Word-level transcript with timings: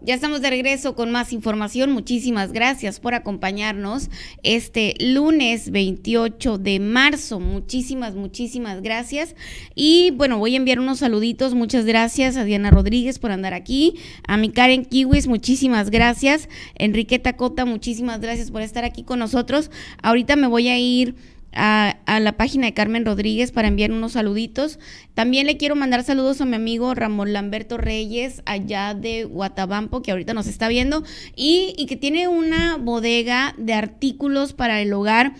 Ya 0.00 0.14
estamos 0.14 0.40
de 0.42 0.50
regreso 0.50 0.94
con 0.94 1.10
más 1.10 1.32
información. 1.32 1.90
Muchísimas 1.90 2.52
gracias 2.52 3.00
por 3.00 3.14
acompañarnos 3.14 4.10
este 4.44 4.94
lunes 5.00 5.72
28 5.72 6.56
de 6.56 6.78
marzo. 6.78 7.40
Muchísimas, 7.40 8.14
muchísimas 8.14 8.80
gracias. 8.80 9.34
Y 9.74 10.12
bueno, 10.12 10.38
voy 10.38 10.54
a 10.54 10.58
enviar 10.58 10.78
unos 10.78 11.00
saluditos. 11.00 11.54
Muchas 11.54 11.84
gracias 11.84 12.36
a 12.36 12.44
Diana 12.44 12.70
Rodríguez 12.70 13.18
por 13.18 13.32
andar 13.32 13.54
aquí. 13.54 13.96
A 14.28 14.36
mi 14.36 14.50
Karen 14.50 14.84
Kiwis, 14.84 15.26
muchísimas 15.26 15.90
gracias. 15.90 16.48
Enriqueta 16.76 17.36
Cota, 17.36 17.64
muchísimas 17.64 18.20
gracias 18.20 18.52
por 18.52 18.62
estar 18.62 18.84
aquí 18.84 19.02
con 19.02 19.18
nosotros. 19.18 19.68
Ahorita 20.00 20.36
me 20.36 20.46
voy 20.46 20.68
a 20.68 20.78
ir 20.78 21.16
a, 21.58 22.20
la 22.20 22.36
página 22.36 22.66
de 22.66 22.74
Carmen 22.74 23.04
Rodríguez 23.04 23.50
para 23.50 23.68
enviar 23.68 23.90
unos 23.90 24.12
saluditos. 24.12 24.78
También 25.14 25.46
le 25.46 25.56
quiero 25.56 25.74
mandar 25.74 26.04
saludos 26.04 26.40
a 26.40 26.44
mi 26.44 26.54
amigo 26.54 26.94
Ramón 26.94 27.32
Lamberto 27.32 27.76
Reyes, 27.76 28.42
allá 28.46 28.94
de 28.94 29.24
Guatabampo, 29.24 30.00
que 30.00 30.12
ahorita 30.12 30.34
nos 30.34 30.46
está 30.46 30.68
viendo, 30.68 31.02
y, 31.34 31.74
y 31.76 31.86
que 31.86 31.96
tiene 31.96 32.28
una 32.28 32.76
bodega 32.76 33.54
de 33.58 33.74
artículos 33.74 34.52
para 34.52 34.80
el 34.80 34.92
hogar 34.92 35.34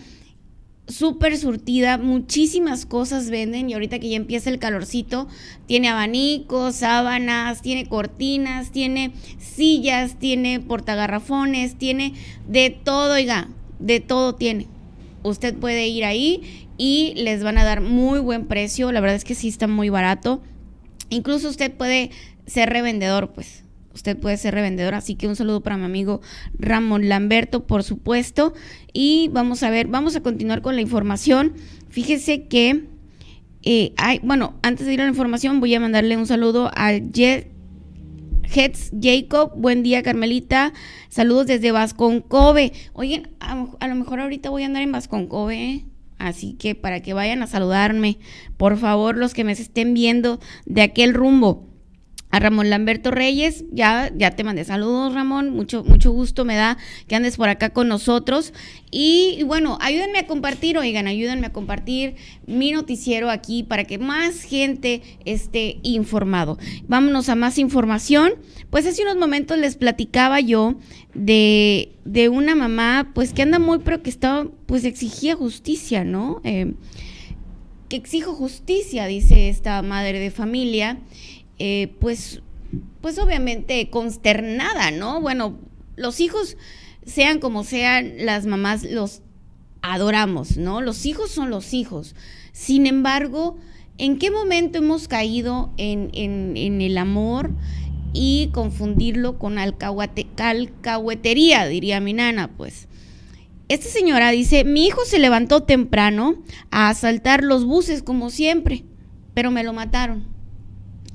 súper 0.87 1.37
surtida, 1.37 1.97
muchísimas 1.97 2.85
cosas 2.85 3.29
venden 3.29 3.69
y 3.69 3.73
ahorita 3.73 3.99
que 3.99 4.09
ya 4.09 4.17
empieza 4.17 4.49
el 4.49 4.59
calorcito, 4.59 5.27
tiene 5.67 5.87
abanicos, 5.87 6.77
sábanas, 6.77 7.61
tiene 7.61 7.85
cortinas, 7.87 8.71
tiene 8.71 9.13
sillas, 9.37 10.17
tiene 10.17 10.59
portagarrafones, 10.59 11.77
tiene 11.77 12.13
de 12.47 12.71
todo, 12.71 13.13
oiga, 13.13 13.49
de 13.77 13.99
todo 13.99 14.33
tiene 14.33 14.67
usted 15.23 15.55
puede 15.55 15.87
ir 15.87 16.05
ahí 16.05 16.67
y 16.77 17.13
les 17.15 17.43
van 17.43 17.57
a 17.57 17.63
dar 17.63 17.81
muy 17.81 18.19
buen 18.19 18.47
precio. 18.47 18.91
La 18.91 19.01
verdad 19.01 19.15
es 19.15 19.23
que 19.23 19.35
sí 19.35 19.47
está 19.47 19.67
muy 19.67 19.89
barato. 19.89 20.41
Incluso 21.09 21.49
usted 21.49 21.73
puede 21.73 22.11
ser 22.45 22.69
revendedor, 22.69 23.31
pues. 23.33 23.63
Usted 23.93 24.17
puede 24.17 24.37
ser 24.37 24.53
revendedor, 24.53 24.93
así 24.93 25.15
que 25.15 25.27
un 25.27 25.35
saludo 25.35 25.61
para 25.61 25.75
mi 25.75 25.83
amigo 25.83 26.21
Ramón 26.57 27.09
Lamberto, 27.09 27.65
por 27.65 27.83
supuesto. 27.83 28.53
Y 28.93 29.29
vamos 29.33 29.63
a 29.63 29.69
ver, 29.69 29.87
vamos 29.87 30.15
a 30.15 30.21
continuar 30.21 30.61
con 30.61 30.75
la 30.75 30.81
información. 30.81 31.53
Fíjese 31.89 32.47
que, 32.47 32.85
eh, 33.63 33.93
hay, 33.97 34.19
bueno, 34.23 34.53
antes 34.61 34.85
de 34.85 34.93
ir 34.93 35.01
a 35.01 35.05
la 35.05 35.09
información, 35.09 35.59
voy 35.59 35.73
a 35.75 35.79
mandarle 35.79 36.15
un 36.15 36.27
saludo 36.27 36.71
a 36.75 36.93
Jet 36.93 37.58
Hetz 38.51 38.91
Jacob, 38.99 39.51
buen 39.55 39.83
día 39.83 40.01
Carmelita, 40.01 40.73
saludos 41.09 41.45
desde 41.45 41.71
Vasconcove. 41.71 42.73
Oigan, 42.93 43.29
a, 43.39 43.87
lo 43.87 43.95
mejor 43.95 44.19
ahorita 44.19 44.49
voy 44.49 44.63
a 44.63 44.65
andar 44.65 44.81
en 44.81 44.91
Vasconcove, 44.91 45.55
¿eh? 45.55 45.85
así 46.17 46.53
que 46.53 46.73
para 46.73 47.01
que 47.01 47.13
vayan 47.13 47.43
a 47.43 47.47
saludarme, 47.47 48.17
por 48.57 48.77
favor, 48.77 49.17
los 49.17 49.35
que 49.35 49.43
me 49.43 49.51
estén 49.51 49.93
viendo 49.93 50.39
de 50.65 50.81
aquel 50.81 51.13
rumbo 51.13 51.68
a 52.31 52.39
Ramón 52.39 52.69
Lamberto 52.69 53.09
Reyes, 53.09 53.65
ya, 53.71 54.11
ya 54.15 54.31
te 54.31 54.43
mandé 54.43 54.63
saludos, 54.63 55.13
Ramón, 55.15 55.49
mucho, 55.49 55.83
mucho 55.83 56.11
gusto 56.11 56.45
me 56.45 56.55
da 56.55 56.77
que 57.07 57.15
andes 57.15 57.37
por 57.37 57.49
acá 57.49 57.71
con 57.71 57.87
nosotros. 57.87 58.53
Y, 58.91 59.41
bueno, 59.43 59.79
ayúdenme 59.81 60.19
a 60.19 60.27
compartir, 60.27 60.77
oigan, 60.77 61.07
ayúdenme 61.07 61.47
a 61.47 61.53
compartir 61.53 62.15
mi 62.45 62.71
noticiero 62.71 63.31
aquí 63.31 63.63
para 63.63 63.83
que 63.83 63.97
más 63.97 64.43
gente 64.43 65.01
esté 65.25 65.79
informado. 65.81 66.59
Vámonos 66.87 67.29
a 67.29 67.35
más 67.35 67.57
información. 67.57 68.33
Pues 68.69 68.85
hace 68.85 69.01
unos 69.01 69.17
momentos 69.17 69.57
les 69.57 69.75
platicaba 69.75 70.39
yo 70.39 70.75
de, 71.15 71.93
de 72.05 72.29
una 72.29 72.53
mamá, 72.53 73.11
pues 73.15 73.33
que 73.33 73.41
anda 73.41 73.57
muy, 73.57 73.79
pero 73.79 74.03
que 74.03 74.11
estaba, 74.11 74.47
pues 74.67 74.85
exigía 74.85 75.35
justicia, 75.35 76.03
¿no? 76.03 76.41
Eh, 76.43 76.73
que 77.89 77.95
exijo 77.95 78.35
justicia, 78.35 79.07
dice 79.07 79.49
esta 79.49 79.81
madre 79.81 80.19
de 80.19 80.29
familia. 80.29 80.99
Eh, 81.59 81.93
pues, 81.99 82.41
pues 83.01 83.19
obviamente 83.19 83.89
consternada, 83.89 84.91
¿no? 84.91 85.19
Bueno, 85.19 85.59
los 85.97 86.21
hijos, 86.21 86.55
sean 87.05 87.39
como 87.39 87.65
sean, 87.65 88.25
las 88.25 88.45
mamás 88.45 88.83
los 88.83 89.21
adoramos, 89.81 90.57
¿no? 90.57 90.81
Los 90.81 91.05
hijos 91.05 91.31
son 91.31 91.49
los 91.49 91.73
hijos. 91.73 92.15
Sin 92.53 92.87
embargo, 92.87 93.57
¿en 93.97 94.17
qué 94.17 94.31
momento 94.31 94.77
hemos 94.77 95.09
caído 95.09 95.73
en, 95.77 96.55
el 96.55 96.97
amor 96.97 97.51
y 98.13 98.49
confundirlo 98.53 99.37
con 99.37 99.57
alcahuetería, 99.57 101.67
diría 101.67 101.99
mi 101.99 102.13
nana, 102.13 102.51
pues? 102.55 102.87
Esta 103.67 103.89
señora 103.89 104.31
dice, 104.31 104.63
mi 104.63 104.87
hijo 104.87 105.01
se 105.05 105.19
levantó 105.19 105.63
temprano 105.63 106.35
a 106.71 106.87
asaltar 106.89 107.43
los 107.43 107.65
buses 107.65 108.01
como 108.01 108.29
siempre, 108.29 108.85
pero 109.33 109.51
me 109.51 109.63
lo 109.63 109.73
mataron 109.73 110.38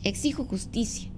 exijo 0.05 0.45
justicia. 0.45 1.11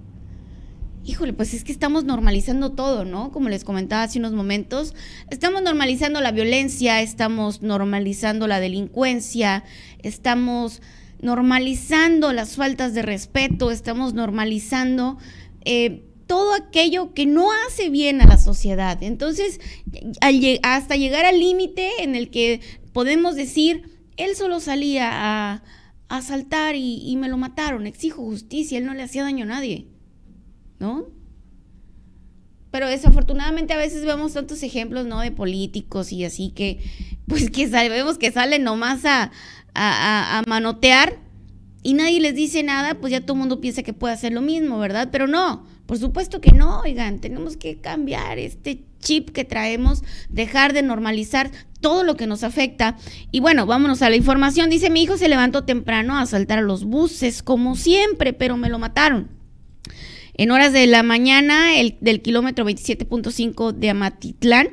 Híjole, 1.05 1.31
pues 1.31 1.53
es 1.53 1.63
que 1.63 1.71
estamos 1.71 2.03
normalizando 2.03 2.73
todo, 2.73 3.05
¿no? 3.05 3.31
Como 3.31 3.47
les 3.47 3.63
comentaba 3.63 4.03
hace 4.03 4.19
unos 4.19 4.33
momentos, 4.33 4.93
estamos 5.29 5.61
normalizando 5.61 6.19
la 6.19 6.31
violencia, 6.31 7.01
estamos 7.01 7.61
normalizando 7.61 8.45
la 8.45 8.59
delincuencia, 8.59 9.63
estamos 10.03 10.81
normalizando 11.21 12.33
las 12.33 12.57
faltas 12.57 12.93
de 12.93 13.03
respeto, 13.03 13.71
estamos 13.71 14.13
normalizando 14.13 15.17
eh, 15.63 16.03
todo 16.27 16.53
aquello 16.53 17.13
que 17.13 17.25
no 17.25 17.49
hace 17.67 17.89
bien 17.89 18.21
a 18.21 18.27
la 18.27 18.37
sociedad. 18.37 19.01
Entonces, 19.01 19.61
hasta 20.61 20.97
llegar 20.97 21.25
al 21.25 21.39
límite 21.39 22.03
en 22.03 22.15
el 22.15 22.29
que 22.29 22.59
podemos 22.91 23.35
decir, 23.35 23.97
él 24.17 24.35
solo 24.35 24.59
salía 24.59 25.09
a 25.13 25.63
asaltar 26.09 26.75
y, 26.75 27.01
y 27.09 27.15
me 27.17 27.29
lo 27.29 27.37
mataron, 27.37 27.87
exijo 27.87 28.23
justicia, 28.23 28.77
él 28.77 28.85
no 28.85 28.93
le 28.93 29.03
hacía 29.03 29.23
daño 29.23 29.43
a 29.43 29.47
nadie, 29.47 29.87
¿no? 30.79 31.07
Pero 32.71 32.87
desafortunadamente 32.87 33.73
a 33.73 33.77
veces 33.77 34.05
vemos 34.05 34.33
tantos 34.33 34.61
ejemplos, 34.61 35.05
¿no? 35.05 35.19
De 35.21 35.31
políticos 35.31 36.11
y 36.11 36.25
así 36.25 36.51
que, 36.51 36.79
pues 37.27 37.49
que 37.49 37.67
sabemos 37.69 38.17
que 38.17 38.31
salen 38.31 38.63
nomás 38.63 39.05
a, 39.05 39.31
a, 39.73 40.39
a, 40.39 40.43
manotear 40.47 41.17
y 41.83 41.93
nadie 41.93 42.19
les 42.19 42.35
dice 42.35 42.63
nada, 42.63 42.99
pues 42.99 43.11
ya 43.11 43.21
todo 43.21 43.33
el 43.33 43.39
mundo 43.39 43.61
piensa 43.61 43.83
que 43.83 43.93
puede 43.93 44.13
hacer 44.13 44.33
lo 44.33 44.41
mismo, 44.41 44.79
¿verdad? 44.79 45.09
Pero 45.11 45.27
no, 45.27 45.65
por 45.87 45.97
supuesto 45.97 46.41
que 46.41 46.51
no, 46.51 46.81
oigan, 46.81 47.19
tenemos 47.19 47.57
que 47.57 47.77
cambiar 47.77 48.37
este 48.37 48.83
chip 48.99 49.29
que 49.29 49.45
traemos, 49.45 50.03
dejar 50.29 50.73
de 50.73 50.83
normalizar 50.83 51.49
todo 51.79 52.03
lo 52.03 52.17
que 52.17 52.27
nos 52.27 52.43
afecta. 52.43 52.97
Y 53.31 53.39
bueno, 53.39 53.65
vámonos 53.65 54.01
a 54.01 54.09
la 54.09 54.17
información. 54.17 54.69
Dice, 54.69 54.89
mi 54.89 55.01
hijo 55.01 55.17
se 55.17 55.29
levantó 55.29 55.63
temprano 55.63 56.15
a 56.15 56.21
asaltar 56.21 56.59
a 56.59 56.63
los 56.63 56.83
buses, 56.83 57.41
como 57.41 57.75
siempre, 57.75 58.33
pero 58.33 58.57
me 58.57 58.69
lo 58.69 58.79
mataron. 58.79 59.29
En 60.33 60.51
horas 60.51 60.73
de 60.73 60.85
la 60.85 61.01
mañana 61.03 61.79
el, 61.79 61.97
del 62.01 62.21
kilómetro 62.21 62.65
27.5 62.65 63.71
de 63.71 63.89
Amatitlán, 63.89 64.69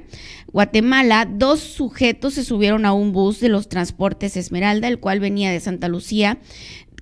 Guatemala, 0.53 1.27
dos 1.31 1.61
sujetos 1.61 2.35
se 2.35 2.45
subieron 2.45 2.85
a 2.85 2.93
un 2.93 3.13
bus 3.13 3.41
de 3.41 3.49
los 3.49 3.69
transportes 3.69 4.37
Esmeralda, 4.37 4.89
el 4.89 5.01
cual 5.01 5.21
venía 5.21 5.51
de 5.51 5.61
Santa 5.61 5.89
Lucía, 5.89 6.39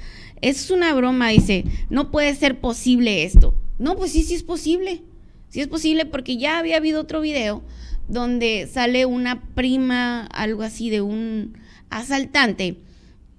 Es 0.41 0.71
una 0.71 0.93
broma, 0.95 1.29
dice, 1.29 1.65
no 1.91 2.11
puede 2.11 2.35
ser 2.35 2.61
posible 2.61 3.25
esto. 3.25 3.55
No, 3.79 3.97
pues 3.97 4.13
sí, 4.13 4.23
sí 4.23 4.35
es 4.35 4.43
posible. 4.43 5.03
Sí 5.49 5.61
es 5.61 5.69
posible 5.69 6.07
porque 6.07 6.37
ya 6.37 6.59
había 6.59 6.77
habido 6.77 7.01
otro 7.01 7.21
video 7.21 7.63
donde 8.09 8.69
sale 8.71 9.07
una 9.07 9.43
prima, 9.55 10.27
algo 10.27 10.63
así 10.63 10.91
de 10.91 11.01
un 11.01 11.57
asaltante 11.91 12.79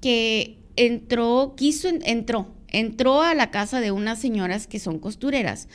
que 0.01 0.57
entró, 0.75 1.55
quiso, 1.57 1.89
entró, 1.89 2.53
entró 2.67 3.21
a 3.21 3.35
la 3.35 3.51
casa 3.51 3.79
de 3.79 3.91
unas 3.91 4.19
señoras 4.19 4.67
que 4.67 4.79
son 4.79 4.99
costureras. 4.99 5.67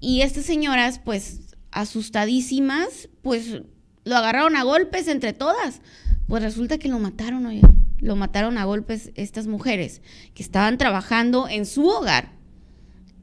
Y 0.00 0.22
estas 0.22 0.44
señoras, 0.44 1.00
pues 1.04 1.56
asustadísimas, 1.70 3.08
pues 3.22 3.62
lo 4.04 4.16
agarraron 4.16 4.56
a 4.56 4.62
golpes 4.62 5.08
entre 5.08 5.32
todas. 5.32 5.80
Pues 6.26 6.42
resulta 6.42 6.78
que 6.78 6.88
lo 6.88 6.98
mataron, 6.98 7.46
oye, 7.46 7.62
lo 7.98 8.16
mataron 8.16 8.58
a 8.58 8.64
golpes 8.64 9.10
estas 9.14 9.46
mujeres 9.46 10.02
que 10.34 10.42
estaban 10.42 10.78
trabajando 10.78 11.48
en 11.48 11.66
su 11.66 11.86
hogar 11.88 12.37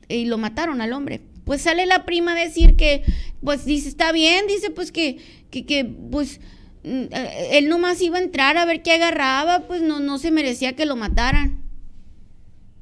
y 0.07 0.25
lo 0.25 0.37
mataron 0.37 0.81
al 0.81 0.93
hombre. 0.93 1.21
Pues 1.43 1.61
sale 1.61 1.85
la 1.85 2.05
prima 2.05 2.33
a 2.33 2.43
decir 2.43 2.75
que, 2.75 3.03
pues 3.43 3.65
dice, 3.65 3.87
está 3.89 4.11
bien, 4.11 4.47
dice 4.47 4.71
pues 4.71 4.91
que, 4.91 5.17
que, 5.51 5.65
que 5.65 5.85
pues 5.85 6.39
mm, 6.83 7.03
él 7.51 7.69
nomás 7.69 8.01
iba 8.01 8.17
a 8.17 8.21
entrar 8.21 8.57
a 8.57 8.65
ver 8.65 8.81
qué 8.81 8.93
agarraba, 8.93 9.67
pues 9.67 9.81
no, 9.81 9.99
no 9.99 10.17
se 10.17 10.31
merecía 10.31 10.75
que 10.75 10.85
lo 10.85 10.95
mataran. 10.95 11.63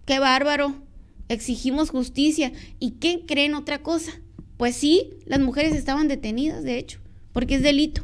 Qué 0.05 0.19
bárbaro. 0.19 0.75
Exigimos 1.29 1.89
justicia. 1.89 2.51
¿Y 2.79 2.91
qué 2.91 3.25
creen 3.25 3.55
otra 3.55 3.81
cosa? 3.81 4.13
Pues 4.57 4.75
sí, 4.75 5.11
las 5.25 5.39
mujeres 5.39 5.73
estaban 5.73 6.07
detenidas, 6.07 6.63
de 6.63 6.77
hecho, 6.77 6.99
porque 7.31 7.55
es 7.55 7.63
delito. 7.63 8.03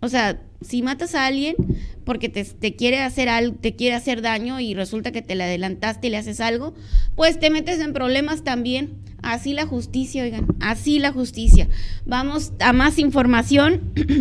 O 0.00 0.08
sea, 0.08 0.42
si 0.64 0.82
matas 0.82 1.14
a 1.14 1.26
alguien 1.26 1.56
porque 2.04 2.28
te, 2.28 2.74
quiere 2.74 3.00
hacer 3.00 3.28
algo, 3.28 3.56
te 3.56 3.74
quiere 3.76 3.94
hacer 3.94 4.22
daño 4.22 4.60
y 4.60 4.74
resulta 4.74 5.12
que 5.12 5.22
te 5.22 5.34
le 5.34 5.44
adelantaste 5.44 6.08
y 6.08 6.10
le 6.10 6.16
haces 6.16 6.40
algo, 6.40 6.74
pues 7.14 7.38
te 7.38 7.50
metes 7.50 7.80
en 7.80 7.92
problemas 7.92 8.42
también. 8.44 8.94
Así 9.22 9.52
la 9.52 9.66
justicia, 9.66 10.24
oigan, 10.24 10.48
así 10.58 10.98
la 10.98 11.12
justicia. 11.12 11.68
Vamos 12.04 12.52
a 12.58 12.72
más 12.72 12.98
información. 12.98 13.92